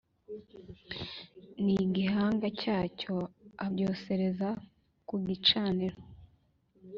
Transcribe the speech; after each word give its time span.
N 1.63 1.65
igihanga 1.83 2.47
cyacyo 2.59 3.15
abyosereza 3.65 4.49
ku 5.07 5.15
gicaniro 5.25 5.97